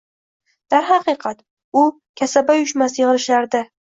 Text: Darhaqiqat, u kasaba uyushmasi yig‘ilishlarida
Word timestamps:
Darhaqiqat, 0.73 1.43
u 1.81 1.83
kasaba 2.21 2.55
uyushmasi 2.61 2.99
yig‘ilishlarida 3.03 3.63